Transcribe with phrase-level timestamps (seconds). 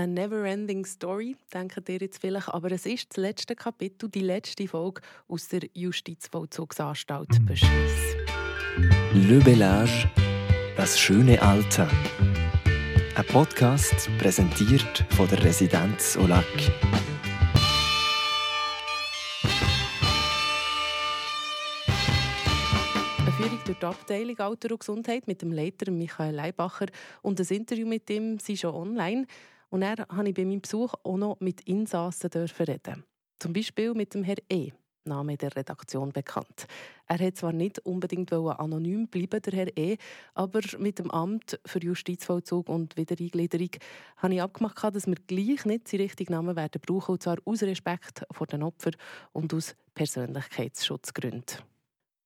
[0.00, 4.66] Eine never-ending Story, denken ihr jetzt vielleicht, aber es ist das letzte Kapitel, die letzte
[4.66, 8.16] Folge aus der Justizvollzugsanstalt Beschluss.
[9.12, 10.10] Le Bellage,
[10.74, 11.86] das schöne Alter.
[13.14, 16.46] Ein Podcast präsentiert von der Residenz Olac.
[23.18, 26.86] Eine Führung durch die Abteilung Alter und Gesundheit mit dem Leiter Michael Leibacher
[27.20, 29.26] und das Interview mit ihm sind schon online.
[29.70, 33.04] Und er durfte ich bei meinem Besuch auch noch mit Insassen reden.
[33.38, 34.72] Zum Beispiel mit dem Herr E.
[35.04, 36.66] Name der Redaktion bekannt.
[37.06, 39.96] Er hat zwar nicht unbedingt anonym bleiben, der Herr E.,
[40.34, 43.70] aber mit dem Amt für Justizvollzug und Wiedereingliederung
[44.18, 47.62] habe ich abgemacht, dass wir gleich nicht den richtigen Namen werden brauchen, und zwar aus
[47.62, 48.96] Respekt vor den Opfern
[49.32, 51.58] und aus Persönlichkeitsschutzgründen.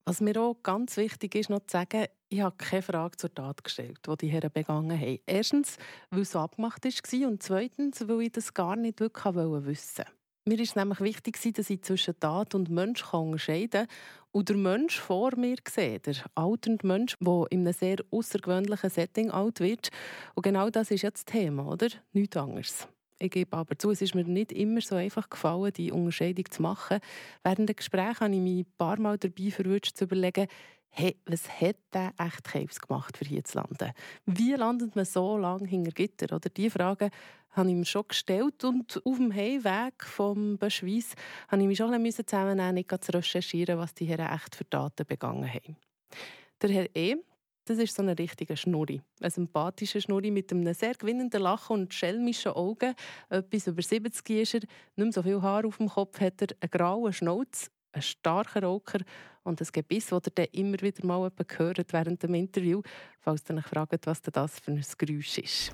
[0.06, 3.64] Was mir auch ganz wichtig ist, noch zu sagen, ich habe keine Frage zur Tat
[3.64, 5.18] gestellt, die die Herren begangen haben.
[5.24, 5.78] Erstens,
[6.10, 10.10] weil es so abgemacht war und zweitens, weil ich das gar nicht wirklich wissen wollte.
[10.46, 13.88] Mir war nämlich wichtig, dass ich zwischen Tat und Mensch unterscheiden kann
[14.32, 19.30] und der Mensch vor mir sehe, der alternde Mensch, der in einem sehr außergewöhnlichen Setting
[19.30, 19.88] alt wird.
[20.34, 21.88] Und genau das ist jetzt das Thema, oder?
[22.12, 22.88] Nichts anderes.
[23.18, 26.62] Ich gebe aber zu, es ist mir nicht immer so einfach gefallen, die Unterscheidung zu
[26.62, 26.98] machen.
[27.44, 30.48] Während der Gespräche habe ich mich ein paar Mal dabei verwünscht, zu überlegen,
[30.90, 33.92] hey, was hat der echt Krebs gemacht, für hier zu landen?
[34.26, 36.34] Wie landet man so lange hinter Gitter?
[36.34, 37.10] Oder diese Frage
[37.50, 41.14] habe ich mir schon gestellt und auf dem Heimweg vom Beschweiss
[41.48, 45.48] habe ich mich schon zusammennehmen, nicht zu recherchieren, was die Herren echt für Taten begangen
[45.48, 45.76] haben.
[46.62, 47.16] Der Herr E.,
[47.64, 49.00] das ist so ein richtiger Schnurri.
[49.20, 52.94] Ein sympathischer Schnurri mit einem sehr gewinnenden Lachen und schelmischen Augen.
[53.28, 56.48] Etwas über 70 ist er, nicht mehr so viel Haar auf dem Kopf hat er,
[56.60, 59.00] einen grauen Schnauz, ein starker Rocker
[59.44, 62.82] und ein Gebiss, das ihr dann immer wieder mal hört während dem Interview,
[63.20, 65.72] falls ihr euch fragt, was das für ein Geräusch ist.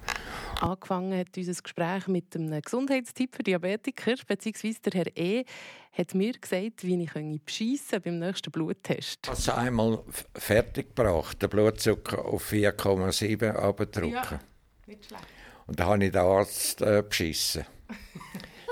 [0.61, 5.45] Angefangen hat unser Gespräch mit einem Gesundheitstipp für Diabetiker, beziehungsweise der Herr E.
[5.93, 9.31] hat mir gesagt, wie ich beschissen beim nächsten Bluttest.
[9.39, 10.03] Ich habe einmal
[10.35, 14.13] fertig gebracht, den Blutzucker auf 4,7 abdrücken.
[14.13, 14.41] Ja,
[14.87, 15.25] nicht schlecht.
[15.67, 17.65] Und da habe ich den Arzt äh, beschissen.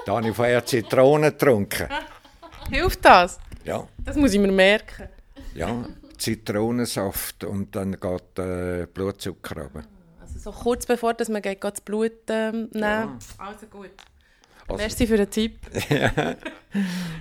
[0.04, 1.88] da habe ich vorher Zitronen getrunken.
[2.70, 3.38] Hilft das?
[3.64, 3.86] Ja.
[4.04, 5.08] Das muss ich mir merken.
[5.54, 5.84] Ja,
[6.18, 9.84] Zitronensaft und dann geht der Blutzucker runter.
[10.20, 12.82] Also so kurz bevor dass man geht, geht das Blut ähm, nehmen.
[12.82, 13.18] Ja.
[13.38, 13.90] Also gut.
[14.66, 15.58] Also, Merci für den Tipp.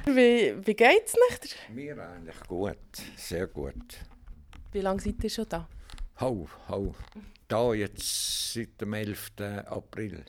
[0.06, 1.56] wie wie geht es nicht?
[1.74, 2.78] Mir eigentlich gut,
[3.16, 3.98] sehr gut.
[4.74, 5.68] Wie lange seid ihr schon da?
[6.20, 6.94] Hau, hau.
[7.48, 9.32] Da jetzt seit dem 11.
[9.68, 10.26] April.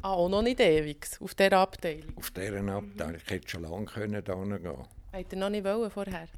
[0.00, 2.16] Ah, auch noch nicht ewig, auf dieser Abteilung?
[2.16, 3.16] Auf dieser Abteilung.
[3.16, 4.84] Ich hätte schon lange können da gehen können.
[5.10, 6.28] Hätte ihr noch nicht wollen vorher?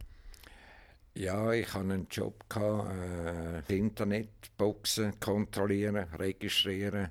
[1.14, 7.10] Ja, ich hatte einen Job, äh, Internetboxen kontrollieren, registrieren,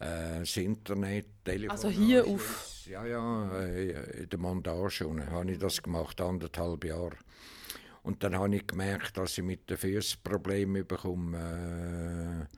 [0.00, 1.70] äh, das Internet, Telefon.
[1.70, 2.86] Also hier auf?
[2.86, 7.16] Ja, ja, äh, in der Montage habe ich das gemacht, anderthalb Jahre.
[8.06, 12.46] Und dann habe ich gemerkt, dass ich mit den Füßen Probleme bekomme.
[12.48, 12.56] Äh,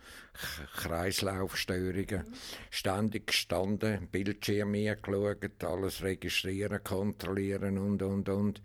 [0.76, 2.26] Kreislaufstörungen.
[2.26, 2.34] Mhm.
[2.68, 8.62] Ständig gestanden, Bildschirm geschaut, alles registrieren, kontrollieren und, und, und.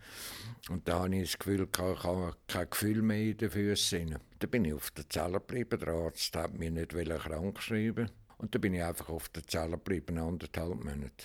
[0.68, 4.18] Und da habe ich das Gefühl, ich habe kein Gefühl mehr in den Füßen.
[4.38, 5.80] Da bin ich auf der Zelle geblieben.
[5.80, 8.10] Der Arzt hat mich nicht krank geschrieben.
[8.36, 11.24] Und da bin ich einfach auf der Zelle geblieben, anderthalb Monate.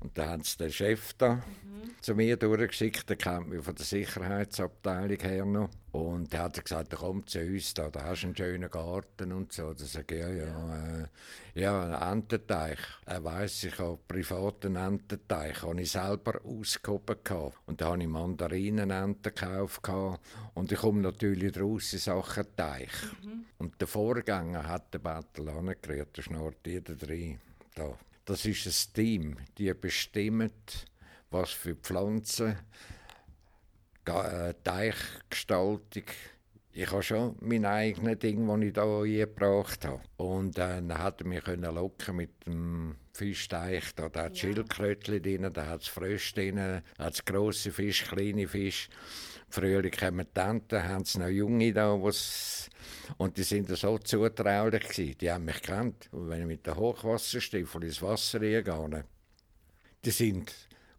[0.00, 1.42] Und dann haben sie den Chef da mhm.
[2.00, 5.70] zu mir durchgeschickt, der kennt mich von der Sicherheitsabteilung her noch.
[5.92, 9.52] Und der hat gesagt, komm zu uns, da, da hast du einen schönen Garten und
[9.52, 9.72] so.
[9.72, 11.06] Da sage ich, ja, ja, äh,
[11.54, 12.78] ja, ein Ententeich.
[13.06, 17.16] Er weiss, ich habe privaten Ententeich, habe ich selber ausgehoben.
[17.64, 19.80] Und da habe ich Mandarinenenten gekauft.
[20.52, 22.92] Und ich komme natürlich draus in Sachen Teich.
[23.22, 23.46] Mhm.
[23.56, 27.38] Und der Vorgänger hat den Battle angerührt, der schnarrt jeder drin.
[27.74, 27.98] Da.
[28.26, 30.50] Das ist ein Team, die bestimmen,
[31.30, 32.56] was für Pflanzen,
[34.04, 36.02] äh, Teichgestaltung.
[36.72, 40.00] Ich habe schon mein eigenes Ding, das ich hier eingebracht habe.
[40.16, 43.94] Und äh, dann hat er mich locken mit dem Fischteich.
[43.94, 44.48] Da hat es ja.
[44.48, 48.90] Schildkrötchen drin, da hat es Frösche drin, da hat es grosse Fische, kleine Fische.
[49.48, 52.70] Früher kommen die Enten, haben sie noch Junge da, was
[53.16, 55.18] und die sind so zutraulich gewesen.
[55.18, 56.08] Die haben mich gekannt.
[56.12, 59.04] Und wenn ich mit dem Hochwasserstiefel ins Wasser gehe,
[60.04, 60.52] die sind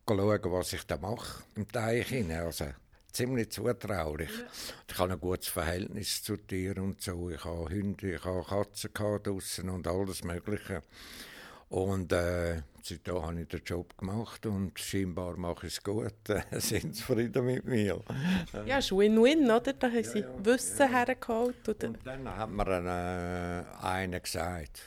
[0.07, 2.13] schauen, was ich da mache im Teich.
[2.31, 2.65] Also,
[3.12, 4.30] ziemlich zutraulich.
[4.30, 4.45] Ja.
[4.89, 7.30] Ich habe ein gutes Verhältnis zu Tieren und so.
[7.30, 10.83] Ich habe Hunde, ich habe Katzen draußen und alles Mögliche.
[11.69, 16.13] Und äh, seitdem habe ich den Job gemacht und scheinbar mache ich es gut.
[16.51, 18.01] sind zufrieden mit mir.
[18.65, 19.73] Ja, es ist Win-Win, oder?
[19.73, 20.87] Da haben sie ja, ja, Wissen ja.
[20.87, 21.67] hergeholt.
[21.67, 21.87] Oder?
[21.89, 24.81] Und dann hat mir äh, einer gesagt,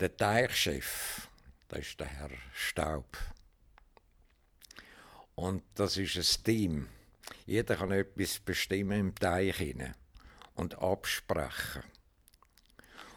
[0.00, 1.28] Der Teichchef,
[1.68, 3.16] das ist der Herr Staub.
[5.34, 6.88] Und das ist ein Team.
[7.46, 9.94] Jeder kann etwas bestimmen im Teich hinein
[10.54, 11.82] und absprechen.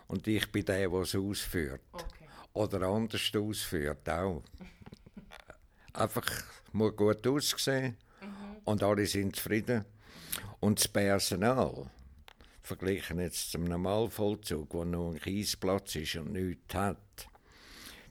[0.08, 1.82] Und ich bin der, der es ausführt.
[1.94, 2.21] Okay.
[2.54, 4.44] Oder anders ausführt auch.
[5.94, 6.26] Einfach
[6.74, 8.58] muss gut aussehen mhm.
[8.66, 9.86] und alle sind zufrieden.
[10.60, 11.90] Und das Personal,
[12.62, 16.98] verglichen jetzt zum Normalvollzug, wo nur ein Kiesplatz ist und nichts hat,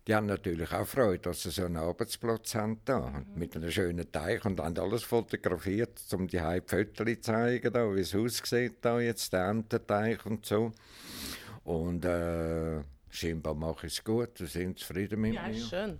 [0.06, 3.38] die haben natürlich auch Freude, dass sie so einen Arbeitsplatz haben da, mhm.
[3.38, 8.00] mit einem schönen Teich und haben alles fotografiert, um die Fotos zu zeigen, da, wie
[8.00, 10.72] es aussieht, da jetzt der Ententeich und so.
[11.64, 15.54] Und äh, scheinbar mache ich es gut, sie sind zufrieden mit ja, mir.
[15.54, 15.98] Ja, schön.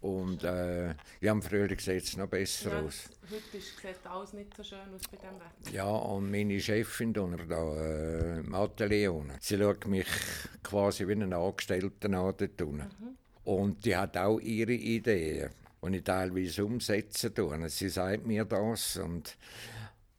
[0.00, 3.10] Und äh, ja, im Frühling sieht es noch besser ja, aus.
[3.30, 5.76] Heute ist, sieht alles nicht so schön aus bei diesem Wetter.
[5.76, 10.06] Ja, und meine Chefin da, äh, im Atelier sie schaut mich
[10.62, 12.76] quasi wie einen Angestellten an dort unten.
[12.76, 13.16] Mhm.
[13.44, 15.50] Und die hat auch ihre Ideen,
[15.82, 17.68] die ich teilweise umsetzen tue.
[17.68, 19.36] Sie sagt mir das und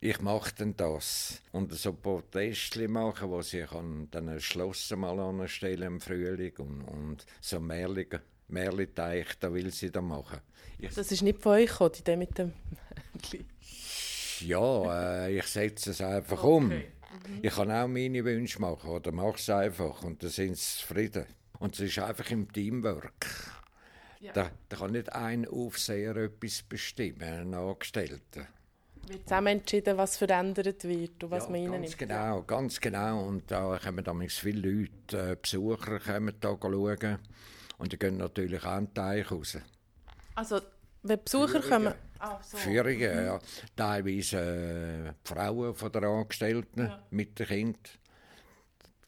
[0.03, 1.42] ich mache dann das.
[1.51, 7.25] Und so Protestli machen, wo kann dann ein Schloss mal anstellen im Frühling und, und
[7.39, 8.21] so Märlige.
[8.48, 10.39] Märli-Teich, da will sie da machen.
[10.77, 12.51] Ich das ist nicht von euch gekommen, die mit dem
[14.42, 16.48] Ja, äh, ich setze es einfach okay.
[16.48, 16.68] um.
[16.68, 16.83] Mhm.
[17.44, 21.27] Ich kann auch meine Wünsche machen oder mache es einfach und dann sind sie zufrieden.
[21.59, 23.27] Und es ist einfach im Teamwork.
[24.19, 24.33] Ja.
[24.33, 28.48] Da, da kann nicht ein Aufseher etwas bestimmen, ein Angestellter.
[29.07, 31.98] Wird zusammen entschieden, was verändert wird und was ja, man ganz nimmt.
[31.98, 33.24] Genau, ganz genau.
[33.25, 37.18] Und da kommen damals viele Leute, äh, Besucher kommen da schauen.
[37.77, 39.57] Und die gehen natürlich auch in den Teich raus.
[40.36, 40.62] Also,
[41.03, 41.69] wenn Besucher Führungen.
[41.69, 41.94] kommen?
[42.19, 42.57] Ah, so.
[42.57, 43.25] Führungen, mhm.
[43.25, 43.39] ja.
[43.75, 47.03] Teilweise äh, Frauen von der Angestellten ja.
[47.09, 47.81] mit den Kindern.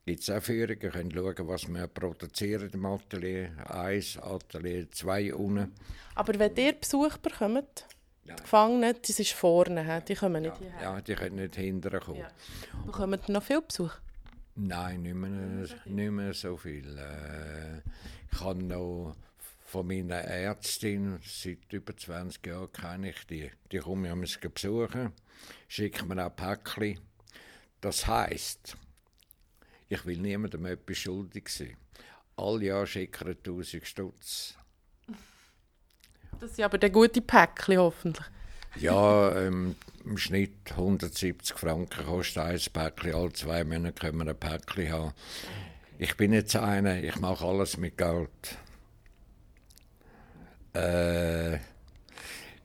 [0.05, 3.51] Gibt es auch Führungen, können schauen, was wir produzieren im Atelier.
[3.69, 5.71] Eins, Atelier, zwei unten.
[6.15, 7.85] Aber wenn ihr Besuch bekommt,
[8.25, 8.37] Nein.
[8.37, 10.81] Die Gefangenen, das ist vorne, die kommen nicht ja, hierher.
[10.81, 12.19] Ja, die können nicht hinterher kommen.
[12.19, 12.29] Ja.
[12.85, 13.91] Bekommen noch viel Besuch?
[14.55, 15.29] Nein, nicht mehr,
[15.85, 16.97] nicht mehr so viel.
[16.97, 17.81] Äh,
[18.31, 19.15] ich habe noch
[19.73, 25.11] von meiner Ärztin, seit über 20 Jahren kenne ich die, die kommen ja mich besuchen,
[25.67, 26.99] schickt mir auch Päckchen.
[27.81, 28.77] Das heisst,
[29.89, 31.75] ich will niemandem etwas schuldig sein.
[32.37, 34.55] Alle Jahre schicken 1000 Stutz.
[36.43, 38.25] Das sind aber der gute Päckchen hoffentlich.
[38.75, 43.15] Ja, ähm, im Schnitt 170 Franken kostet ein Päckchen.
[43.15, 45.13] Alle zwei Monate können wir ein Päckchen haben.
[45.97, 48.57] Ich bin jetzt einer, ich mache alles mit Geld.
[50.75, 51.59] Äh,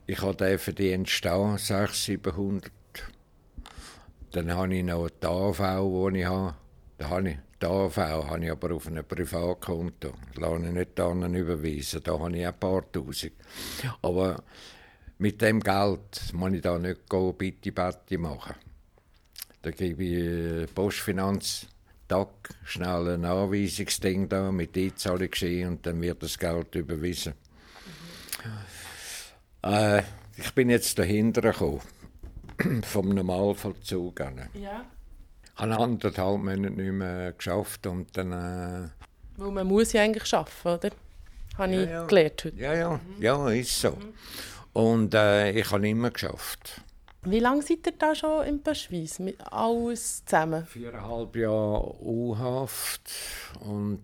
[0.09, 2.73] ich habe den Verdienst da, 600, 700.
[4.33, 6.57] Dann habe ich noch die AV, die ich habe.
[6.99, 10.15] Da habe ich, die AV habe ich aber auf einem Privatkonto.
[10.35, 12.03] Das lasse ich nicht dann überweisen.
[12.03, 13.33] Da habe ich ein paar Tausend.
[14.03, 14.43] Aber
[15.19, 17.09] mit dem Geld muss ich da nicht
[17.39, 18.55] bitte Betty machen.
[19.62, 21.67] Da gebe ich äh, Postfinanz
[22.09, 22.29] Tag
[22.65, 27.35] schnell ein Anweisungsding da mit Einzahlung geschehen und dann wird das Geld überwiesen.
[28.44, 29.71] Mhm.
[29.71, 30.03] Äh,
[30.37, 31.83] ich bin jetzt dahinter gekommen,
[32.85, 34.49] vom Normalvollzug an.
[34.55, 34.87] Ja.
[35.58, 38.32] Habe anderthalb Monate nicht mehr geschafft und dann...
[38.32, 38.88] Äh,
[39.37, 40.90] Weil man muss ja eigentlich arbeiten, oder?
[41.58, 42.06] Habe ja, ich ja.
[42.06, 42.56] gelernt heute.
[42.56, 43.91] Ja, ja, ja, ist so.
[43.91, 44.15] Mhm.
[44.72, 46.81] Und äh, ich habe immer geschafft.
[47.22, 49.19] Wie lange seid ihr da schon in Paschweiz?
[49.19, 50.65] Mit alles zusammen?
[50.67, 53.10] Viereinhalb Jahre U-Haft
[53.60, 54.03] und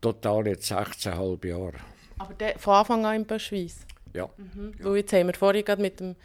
[0.00, 1.74] total jetzt 16,5 Jahre.
[2.18, 3.80] Aber der, von Anfang an in Paschweiz?
[4.14, 4.28] Ja.
[4.36, 4.74] Mhm.
[4.82, 4.94] ja.
[4.94, 6.16] jetzt haben wir vorhin gerade mit dem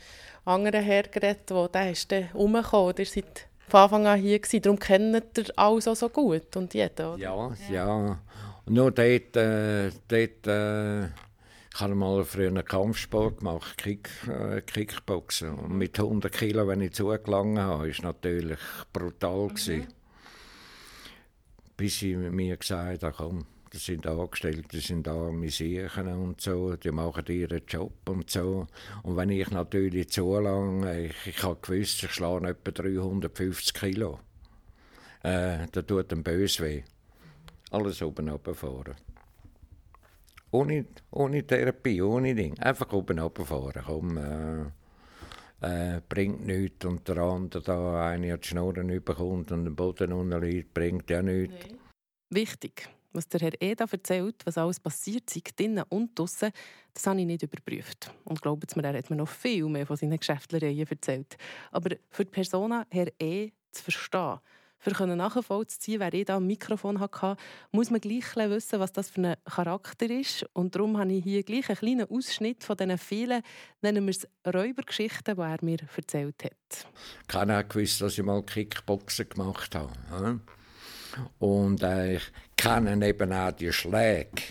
[0.46, 2.96] anderen Herr geredet, wo der ist dann rumgekommen.
[2.98, 4.62] Ihr seid von Anfang an hier gewesen.
[4.62, 7.18] Darum kennt ihr alles auch so gut und jeden, oder?
[7.18, 8.20] Ja, ja.
[8.66, 11.06] nur dort, äh, dort äh,
[11.76, 15.56] ich habe mal früher einen Kampfsport gemacht, Kick, äh, Kickboxen.
[15.56, 18.60] Und mit 100 Kilo, wenn ich zugelangen habe, war natürlich
[18.92, 19.48] brutal.
[19.48, 19.88] Mhm.
[21.76, 26.76] Bis ich mir gesagt habe, komm, das sind Angestellte, das sind arme Siechen und so,
[26.76, 28.68] die machen ihren Job und so.
[29.02, 34.20] Und wenn ich natürlich zulange, ich, ich habe gewusst, ich schlage etwa 350 Kilo.
[35.24, 36.84] Äh, da tut dem böse weh.
[37.72, 38.94] Alles oben runterfahren.
[40.52, 42.60] Ohne, ohne Therapie, ohne Ding.
[42.60, 43.82] Einfach oben runterfahren.
[43.84, 46.86] Komm, äh, äh, bringt nichts.
[46.86, 51.24] Und der andere da eine die Schnurren überkommt und den Boden unten liegt, bringt ja
[51.24, 51.56] nichts.
[51.68, 51.78] Nee.
[52.30, 52.88] Wichtig.
[53.14, 56.52] Was der Herr Eda erzählt, was alles passiert, sei drinnen und draussen,
[56.94, 58.12] das habe ich nicht überprüft.
[58.24, 61.38] Und glaubt mir, er hat mir noch viel mehr von seinen Geschäftlereien erzählt.
[61.72, 63.52] Aber für die Persona Herr E.
[63.72, 64.40] zu verstehen,
[65.00, 67.38] um nachvollziehen wer ich da am Mikrofon hatte,
[67.72, 70.46] muss man gleich wissen, was das für ein Charakter ist.
[70.54, 73.44] Und darum habe ich hier gleich einen kleinen Ausschnitt von diesen vielen,
[73.82, 76.88] nennen wir es Räubergeschichten, die er mir erzählt hat.
[77.28, 80.42] Keiner gewusst, dass ich mal Kickboxen gemacht habe.
[81.40, 84.42] Und äh, ich kenne eben auch die Schläge.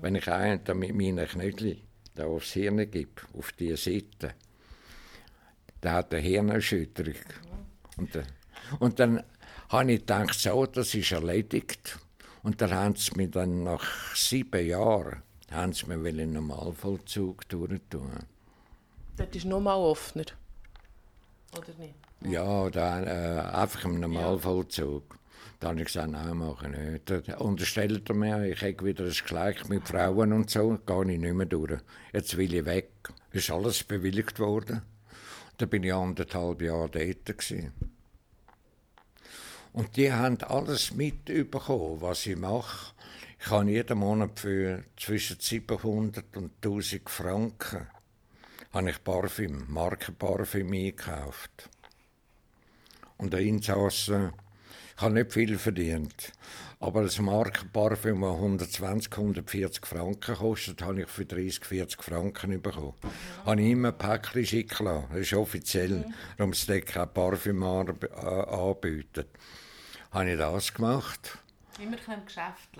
[0.00, 1.80] Wenn ich einen mit meinen Knöcheln
[2.14, 4.34] da aufs Hirn gebe, auf die Seite,
[5.82, 7.14] der hat eine Hirnerschütterung.
[7.96, 8.26] Und, dann,
[8.78, 9.22] und dann
[9.68, 11.98] habe ich gedacht, so, das ist erledigt.
[12.42, 18.10] Und dann haben sie mir dann nach sieben Jahren haben sie mir einen Normalvollzug durchtun.
[19.16, 20.24] Das ist noch mal offener,
[21.56, 21.94] oder nicht?
[22.20, 25.18] Ja, da, äh, einfach im Normalvollzug.
[25.58, 27.28] Da habe ich gesagt, nein, mache ich nicht.
[27.28, 31.18] Da unterstellt er mir, ich habe wieder ein Gleich mit Frauen und so, gehe ich
[31.18, 31.80] nicht mehr durch.
[32.12, 32.90] Jetzt will ich weg.
[33.32, 34.82] Ist alles bewilligt worden.
[35.58, 37.26] Da bin ich anderthalb Jahre dort.
[37.26, 37.72] Gewesen.
[39.72, 42.94] Und die haben alles mitbekommen, was ich mache.
[43.38, 47.86] Ich habe jeden Monat für zwischen 700 und 1000 Franken
[48.72, 51.70] habe ich Parfüm, Markenparfüm eingekauft.
[53.16, 54.32] Und der Insassen,
[54.96, 56.32] ich habe nicht viel verdient.
[56.80, 62.94] Aber das Markenparfüm, das 120, 140 Franken kostet, habe ich für 30, 40 Franken bekommen.
[63.02, 63.46] Mhm.
[63.46, 65.06] Habe ich immer ein Päckchen schicken lassen.
[65.10, 66.14] Das ist offiziell, mhm.
[66.38, 69.28] darum es kein Parfüm anbietet.
[70.12, 71.38] Habe ich das gemacht.
[71.78, 72.70] Immer kein Geschäft.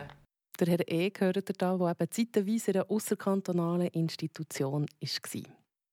[0.59, 1.11] Der Herr E.
[1.11, 5.43] gehört da, der eben zeitweise in einer ausserkantonalen Institution war.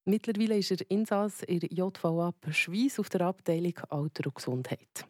[0.06, 5.06] Mittlerweile ist er Insass in der JVA Schweiz auf der Abteilung Alter und Gesundheit.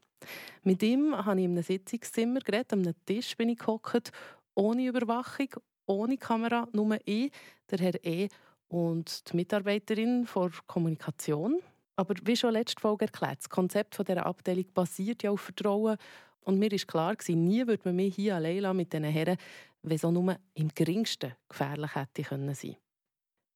[0.64, 4.12] Mit ihm habe ich in einem Sitzungszimmer geredet, an einem Tisch bin ich gehockt,
[4.56, 5.50] ohne Überwachung,
[5.86, 7.32] ohne Kamera, nur ich,
[7.70, 8.30] der Herr E.
[8.68, 11.60] und die Mitarbeiterin vor Kommunikation.
[11.96, 15.98] Aber wie schon letzte Folge erklärt, das Konzept dieser Abteilung basiert ja auf Vertrauen.
[16.42, 19.38] Und mir war klar, nie würde man mich hier allein mit diesen Herren,
[19.84, 22.78] wenn es auch nur im geringsten gefährlich hätte können sein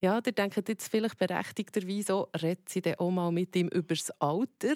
[0.02, 3.96] ja, ihr denkt jetzt vielleicht berechtigterweise auch, redet sie dann auch mal mit ihm über
[3.96, 4.76] das Alter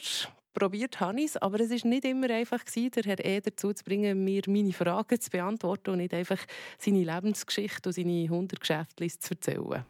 [0.53, 3.41] probiert habe ich es, aber es war nicht immer einfach, gewesen, der Herr E.
[3.41, 6.39] dazu zu bringen, mir meine Fragen zu beantworten und nicht einfach
[6.77, 9.85] seine Lebensgeschichte und seine 100 Geschäfte zu erzählen.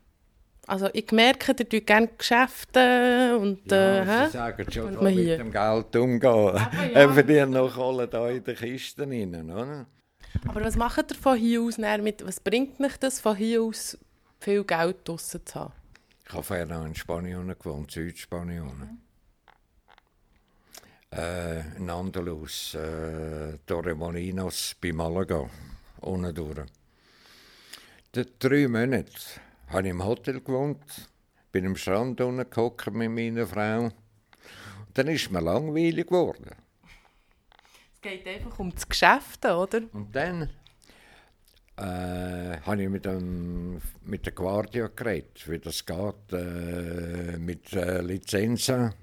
[0.67, 3.71] Also ich merke, ihr tut gerne Geschäfte und...
[3.71, 5.37] Äh, ja, Sie sagen schon, mit hier.
[5.37, 6.31] dem Geld umgehen.
[6.31, 7.09] Aber ja.
[7.13, 9.87] verdienen noch alle da in den Kisten rein, oder?
[10.47, 11.77] Aber was macht ihr von hier aus?
[11.77, 13.97] Mit, was bringt mich das, von hier aus
[14.39, 15.73] viel Geld draussen zu haben?
[16.25, 18.65] Ich habe vorher noch in Spanien gewohnt, Südspanien.
[18.65, 19.10] Mhm
[21.15, 25.49] äh, in Andalus, äh, Torremolinos bei Malaga,
[26.01, 26.65] ohne durch.
[28.39, 29.11] drei Monate
[29.67, 31.09] habe ich im Hotel gewohnt,
[31.51, 33.83] bin am Strand unten mit meiner Frau.
[33.83, 33.93] Und
[34.93, 36.51] dann ist mir langweilig geworden.
[37.95, 39.81] Es geht einfach um das Geschäft, oder?
[39.93, 40.49] Und dann
[41.77, 48.01] äh, habe ich mit, dem, mit der Guardia geredet, wie das geht äh, mit äh,
[48.01, 48.93] Lizenzen.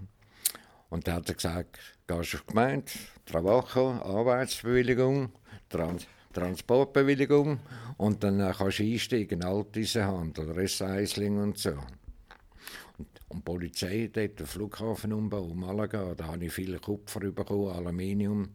[0.90, 2.90] Und da hat er gesagt, gehst auf die Gemeinde,
[3.26, 5.33] Trabajo, Arbeitsbewilligung,
[5.68, 7.59] Trans Transportbewilligung
[7.97, 11.71] und dann äh, kannst du einsteigen, Alteisenhandel, Recycling und so.
[11.71, 18.50] Und, und die Polizei, dort, der Flughafenumbau, Malaga, da habe ich viele Kupfer bekommen, Aluminium,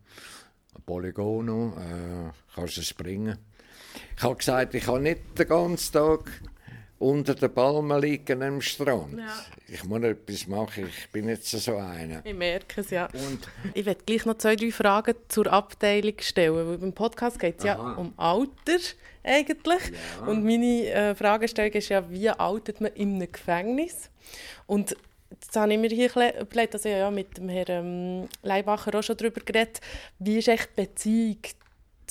[0.86, 3.38] Polygono, äh, kannst du es bringen.
[4.16, 6.32] Ich habe gesagt, ich kann nicht den ganzen Tag
[7.04, 9.20] unter den Palmen liegen am Strand.
[9.20, 9.46] Ja.
[9.68, 12.26] Ich muss etwas machen, ich bin jetzt so einer.
[12.26, 13.06] Ich merke es, ja.
[13.06, 13.40] Und
[13.74, 17.66] ich werde gleich noch zwei, drei Fragen zur Abteilung stellen, weil beim Podcast geht es
[17.66, 18.80] ja um Alter
[19.24, 19.82] eigentlich.
[20.20, 20.28] Ja.
[20.28, 24.10] Und meine äh, Fragestellung ist ja, wie altert man in einem Gefängnis?
[24.66, 24.96] Und
[25.42, 29.18] Jetzt habe ich mir hier überlegt, also ja, mit dem Herrn ähm, Leibacher auch schon
[29.18, 29.82] darüber geredet,
[30.20, 31.38] wie ist echt die Beziehung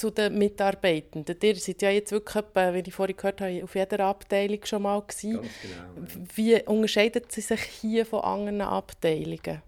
[0.02, 1.36] zu den Mitarbeitenden.
[1.40, 5.00] Ihr seid ja jetzt wirklich, wie ich vorhin gehört habe, auf jeder Abteilung schon mal
[5.00, 5.34] gewesen.
[5.34, 6.26] Ganz genau.
[6.34, 9.62] Wie unterscheidet sie sich hier von anderen Abteilungen?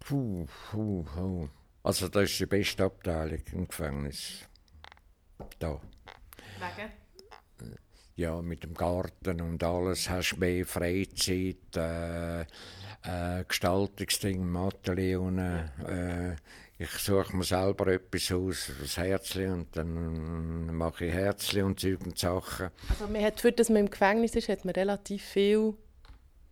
[0.00, 1.48] Puh, puh, puh.
[1.84, 4.40] Also das ist die beste Abteilung im Gefängnis.
[5.60, 5.80] Da.
[6.58, 6.90] Wegen?
[8.16, 16.34] Ja, mit dem Garten und alles hast du mehr Freizeit, äh, äh, Gestaltungsding, Materialien, äh,
[16.78, 22.00] ich suche mir selber etwas aus, das Herzli, und dann mache ich Herzli und Zeug
[22.04, 22.68] und Sachen.
[22.90, 25.74] Also man hat, für das man im Gefängnis ist, hat man relativ viel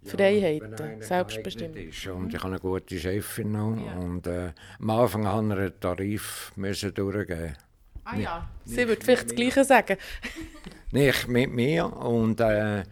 [0.02, 1.76] Freiheiten, ja, selbstbestimmt.
[1.76, 2.07] Ist.
[2.07, 3.76] Und ich habe eine gute Chefin noch.
[3.76, 3.93] Ja.
[3.95, 7.57] Und äh, am Anfang haben wir einen Tarif müssen durchgeben.
[8.04, 9.97] Ah ja, nicht, sie würde vielleicht das Gleiche sagen.
[10.90, 12.85] nicht mit mir und äh,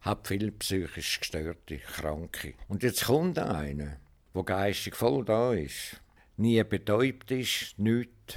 [0.00, 2.54] habe viele psychisch gestörte Kranke.
[2.66, 3.96] Und jetzt kommt einer,
[4.34, 6.00] der geistig voll da ist
[6.40, 8.36] nie betäubt ist, nichts.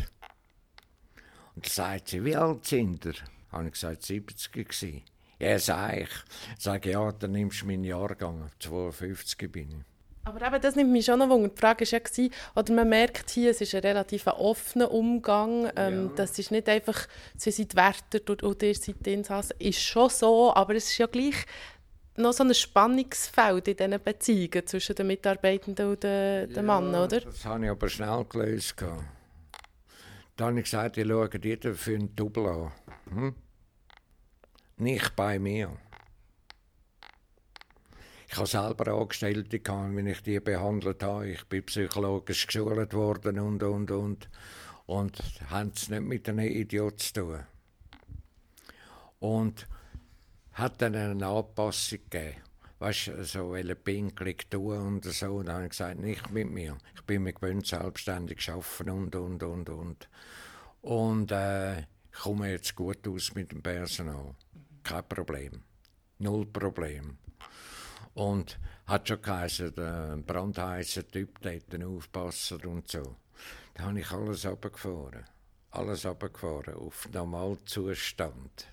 [1.55, 3.13] Und dann sagt sie, wie alt sind ihr?
[3.51, 5.03] Habe ich gesagt, 70 gewesen.
[5.39, 6.10] Ja, sag ich.
[6.57, 8.50] Sage ja, dann nimmst du meinen Jahrgang.
[8.60, 9.93] 52 bin ich.
[10.25, 11.50] Aber eben, das nimmt mich schon noch Wunder.
[11.50, 15.69] Die Frage war ja, oder man merkt hier, es ist ein relativ offener Umgang.
[15.75, 16.12] Ähm, ja.
[16.15, 19.57] Das ist nicht einfach, sie sind Wärter und ihr seid Insassen.
[19.60, 21.45] Ist schon so, aber es ist ja gleich
[22.15, 27.22] noch so ein Spannungsfeld in diesen Beziehungen zwischen den Mitarbeitenden und den, ja, Männern, oder?
[27.22, 28.75] das habe ich aber schnell gelöst.
[30.36, 32.72] Dann habe ich gesagt, ich schaue jeder für einen Double an.
[33.10, 33.36] Hm?
[34.77, 35.77] Nicht bei mir.
[38.27, 41.29] Ich habe selber Angestellte, gehabt, wenn ich die behandelt habe.
[41.29, 44.29] Ich bin psychologisch geschult worden und, und, und.
[44.88, 47.39] Und haben es nicht mit einem Idiot zu tun.
[49.20, 49.67] Und
[50.53, 52.41] hat dann eine Anpassung gegeben.
[52.79, 55.36] Weißt du, so eine pinkelig tun und so.
[55.36, 56.77] Und dann habe ich gesagt, nicht mit mir.
[56.95, 60.10] Ich bin mir gewöhnt, selbstständig zu arbeiten und, und, und, und.
[60.81, 64.36] Und äh, ich komme jetzt gut aus mit dem Personal.
[64.83, 65.63] Kein Problem.
[66.19, 67.17] Null Problem.
[68.13, 73.15] Und hat schon geheißen, der brandheißer Typ, der aufpassen und so.
[73.74, 75.24] Da habe ich alles runtergefahren.
[75.72, 78.67] Alles runtergefahren auf Normalzustand.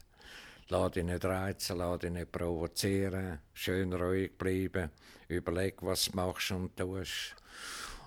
[0.72, 4.90] Lass dich nicht reizen, lass dich nicht provozieren, schön ruhig bleiben,
[5.26, 7.34] überleg, was du machst und tust.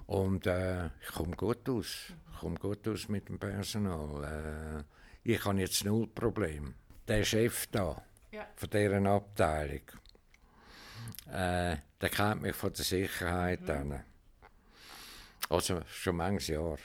[0.08, 2.13] Und äh, ich komme gut aus.
[2.32, 4.86] Ich komme gut aus mit dem Personal.
[5.25, 6.74] Äh, ich habe jetzt null Problem.
[7.05, 8.01] Der Chef da,
[8.32, 8.48] ja.
[8.55, 9.82] von dieser Abteilung,
[11.27, 13.70] äh, der kennt mich von der Sicherheit mhm.
[13.70, 14.03] an.
[15.50, 16.77] Also schon manches Jahr.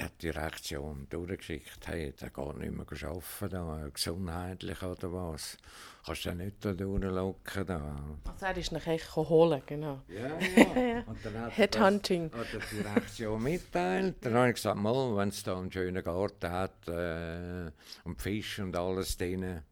[0.00, 5.58] Hat die Reaktion durchgeschickt, hey, der geht nicht mehr arbeiten, da, gesundheitlich oder was.
[6.06, 7.66] Kannst du den nicht da durchlocken?
[7.66, 7.98] Da.
[8.24, 10.00] Also er ist nachher holen, genau.
[10.08, 10.38] Ja,
[10.80, 11.02] ja.
[11.06, 12.32] Und dann hat Headhunting.
[12.32, 14.16] hat er die Reaktion mitteilt.
[14.22, 17.70] Dann habe ich gesagt, mal, wenn es da einen schönen Garten hat äh,
[18.04, 19.62] und Fisch und alles drin,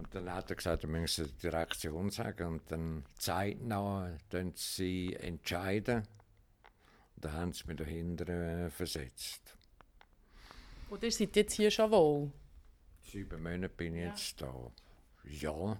[0.00, 4.10] und dann hat er gesagt, er müsse die Direktion sagen und dann zeitnah
[4.54, 6.04] sie entscheiden.
[7.20, 9.56] Dann haben sie mich dahinter äh, versetzt.
[10.88, 12.32] Und ihr seid jetzt hier schon wohl?
[13.02, 14.08] Sieben Monate bin ich ja.
[14.08, 14.54] jetzt da.
[15.24, 15.78] Ja.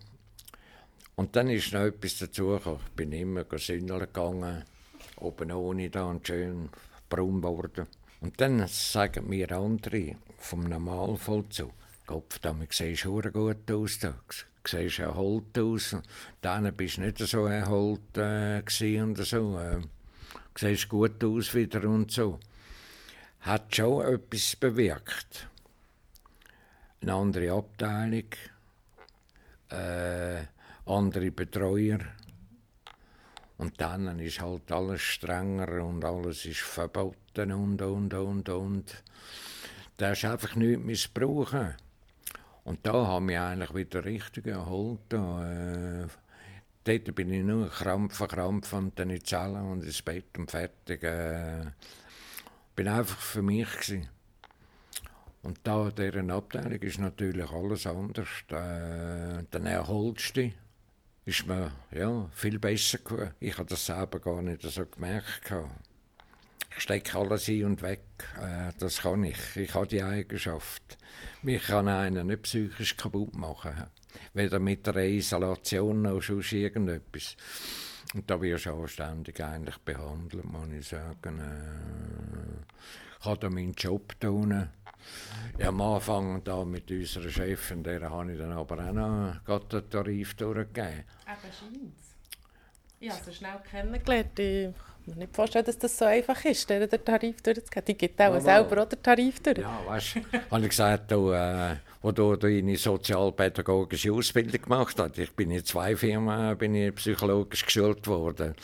[1.17, 2.81] Und dann ist noch etwas dazugekommen.
[2.87, 4.65] Ich bin immer sündeln gegangen,
[5.17, 6.69] oben ohne da und schön
[7.09, 7.87] braun geworden.
[8.21, 11.73] Und dann sagen mir andere vom Normalvollzug,
[12.07, 14.15] Kopf, da siehst du gut aus, da
[14.67, 15.97] siehst erholt aus.
[16.41, 18.63] Dann bist du nicht so erholt äh,
[19.01, 19.59] und so.
[19.59, 19.81] Äh,
[20.57, 22.39] siehst gut aus wieder und so.
[23.41, 25.49] Hat schon etwas bewirkt.
[27.01, 28.29] Eine andere Abteilung,
[29.71, 30.43] äh,
[30.87, 32.01] andere Betreuer.
[33.57, 39.03] Und dann ist halt alles strenger und alles ist verboten und, und, und, und.
[39.97, 41.75] Da ist einfach nichts missbrauchen.
[42.65, 45.01] Und da habe ich eigentlich wieder richtig erholt.
[45.11, 46.07] Da, äh,
[46.85, 51.03] dort bin ich nur krampfen, krampfen und dann in die und ins Bett und fertig.
[51.03, 51.67] Äh,
[52.75, 54.09] bin einfach für mich gewesen.
[55.43, 58.29] Und da in dieser Abteilung ist natürlich alles anders.
[58.49, 60.51] Äh, dann erholst du
[61.31, 63.35] ist mir ja, viel besser geworden.
[63.41, 65.53] Ich habe das selber gar nicht so gemerkt.
[66.77, 68.03] Ich stecke alles ein und weg.
[68.41, 69.57] Äh, das kann ich.
[69.57, 70.99] Ich habe die Eigenschaft.
[71.43, 73.87] Mich kann einer nicht psychisch kaputt machen.
[74.35, 77.37] Weder mit der Isolation noch sonst irgendetwas.
[78.15, 81.39] Und da wirst du anständig eigentlich behandelt, muss ich sagen.
[81.39, 82.65] Äh,
[83.21, 84.69] ich habe da meinen Job tun.
[85.59, 89.91] Ja, am Anfang da mit unserer Chefin, der habe ich dann aber auch noch den
[89.91, 91.05] Tarif durchgegeben.
[91.27, 92.20] Eben scheint's.
[93.03, 94.39] Ich habe sie schnell kennengelernt.
[94.39, 94.75] Ich kann
[95.07, 97.85] mir nicht vorstellen, dass das so einfach ist, den Tarif durchzugehen.
[97.87, 99.57] Die gibt auch ja, selber auch den Tarif durch.
[99.57, 105.19] Ja, weißt du, habe ich gesagt, du, äh, wo du deine sozialpädagogische Ausbildung gemacht hast,
[105.19, 108.55] ich bin in zwei Firmen bin ich psychologisch geschult worden.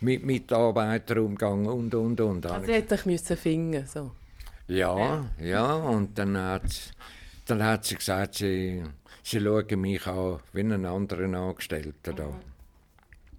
[0.00, 2.46] Mit Mitarbeiterumgang und, und, und.
[2.46, 4.12] Also hätte ich müssen finden, so.
[4.66, 6.94] Ja, ja, ja, und dann hat,
[7.44, 8.82] dann hat sie gesagt, sie,
[9.22, 12.28] sie schauen mich auch wie einen anderen Angestellten da.
[12.28, 12.57] Mhm.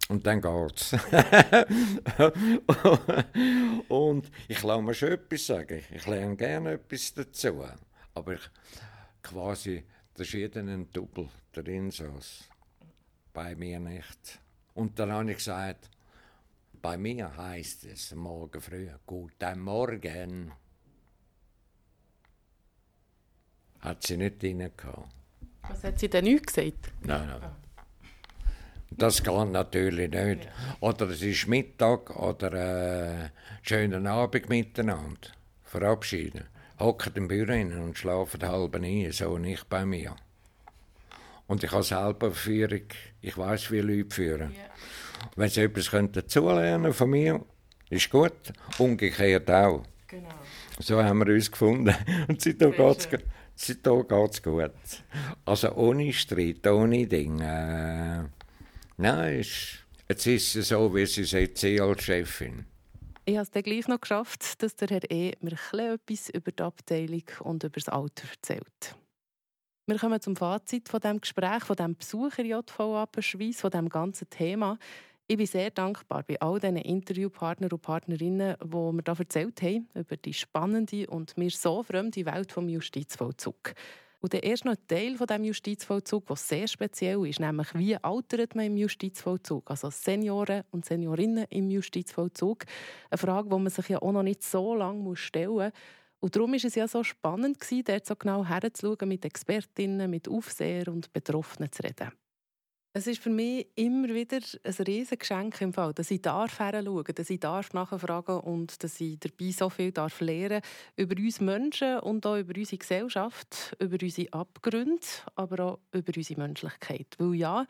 [0.09, 0.93] Und dann geht's.
[3.89, 5.83] und ich lasse mir schon etwas sagen.
[5.91, 7.63] Ich lerne gerne etwas dazu.
[8.15, 8.49] Aber ich,
[9.21, 9.83] quasi,
[10.15, 12.49] das ist jeder ein Double, der Insass.
[13.33, 14.39] Bei mir nicht.
[14.73, 15.91] Und dann habe ich gesagt,
[16.81, 20.51] bei mir heißt es morgen früh, guten Morgen.
[23.81, 24.71] Hat sie nicht rein
[25.67, 26.91] Was hat sie denn nicht gesagt?
[27.01, 27.68] Nein, nein.
[28.91, 30.47] Das geht natürlich nicht.
[30.79, 33.29] Oder es ist Mittag oder äh,
[33.61, 35.29] schönen Abend miteinander.
[35.63, 36.45] Verabschieden.
[36.79, 40.15] Hocken im Büro und schlafen halb ein, so nicht bei mir.
[41.47, 42.83] Und ich habe selber Führung,
[43.21, 44.51] ich weiß, wie Leute führen.
[44.51, 44.69] Yeah.
[45.35, 47.43] Wenn sie etwas dazulernen von mir,
[47.89, 48.53] ist gut.
[48.77, 49.83] Umgekehrt auch.
[50.07, 50.29] Genau.
[50.79, 51.95] So haben wir uns gefunden.
[52.27, 54.81] Und seitdem geht es gut.
[55.45, 58.29] Also ohne Streit, ohne Dinge.
[59.01, 59.45] Nein,
[60.09, 62.65] jetzt ist es so, wie sie sagt, sie als Chefin.
[63.23, 65.31] Ich habe es dann gleich noch geschafft, dass der Herr E.
[65.39, 68.95] mir etwas über die Abteilung und über das Alter erzählt.
[69.87, 73.87] Wir kommen zum Fazit von dem Gespräch, von dem Besuch in JVA Schweiz, von dem
[73.87, 74.77] ganzen Thema.
[75.27, 79.87] Ich bin sehr dankbar bei all diesen Interviewpartnern und Partnerinnen, die mir da erzählt haben
[79.93, 83.73] über die spannende und mir so fremde Welt des Justizvollzugs.
[84.21, 87.95] Und der erste noch ein Teil von dem Justizvollzug, der sehr speziell ist, nämlich wie
[87.95, 92.65] altert man im Justizvollzug, also Senioren und Seniorinnen im Justizvollzug.
[93.09, 95.71] Eine Frage, die man sich ja auch noch nicht so lange stellen muss.
[96.19, 100.95] Und darum war es ja so spannend, dort so genau herzuschauen, mit Expertinnen, mit Aufsehern
[100.95, 102.11] und Betroffenen zu reden.
[102.91, 107.03] Es ist für mich immer wieder ein riesiges Geschenk im Fall, dass ich darf hinschauen,
[107.13, 110.61] dass ich darf nachfragen und dass ich dabei so viel darf lernen
[110.95, 116.41] über uns Menschen und auch über unsere Gesellschaft, über unsere Abgründe, aber auch über unsere
[116.41, 117.15] Menschlichkeit.
[117.19, 117.67] Weil ja,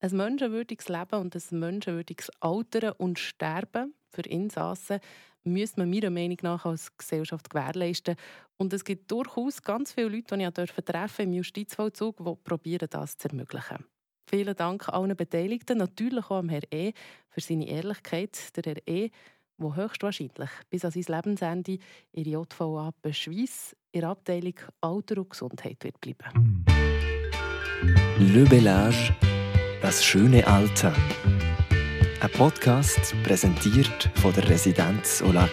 [0.00, 4.98] ein menschenwürdiges Leben und ein menschenwürdiges Altern und Sterben für Insassen
[5.44, 8.16] müsste man meiner Meinung nach als Gesellschaft gewährleisten.
[8.56, 13.16] Und es gibt durchaus ganz viele Leute, die ich treffen im Justizvollzug, die probieren, das
[13.16, 13.84] zu ermöglichen.
[14.28, 16.92] Vielen Dank allen Beteiligten, natürlich auch Herrn E.
[17.28, 18.56] für seine Ehrlichkeit.
[18.56, 19.10] Der Herr E.,
[19.58, 21.78] der höchstwahrscheinlich bis an sein Lebensende
[22.12, 26.64] in der JVA Schweiz in der Abteilung Alter und Gesundheit wird bleiben.
[28.18, 29.14] Le Bellage,
[29.80, 30.92] das schöne Alter.
[32.20, 35.50] Ein Podcast präsentiert von der Residenz Olac.